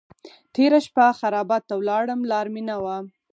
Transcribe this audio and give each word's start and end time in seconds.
تېره 0.53 0.79
شپه 0.85 1.05
خرابات 1.19 1.63
ته 1.69 1.73
ولاړم 1.77 2.19
لار 2.31 2.45
مې 2.53 2.61
نه 2.69 2.75
وه. 2.83 2.97